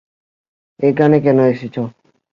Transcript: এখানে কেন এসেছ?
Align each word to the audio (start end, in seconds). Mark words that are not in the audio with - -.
এখানে 0.79 1.15
কেন 1.19 1.37
এসেছ? 1.45 1.75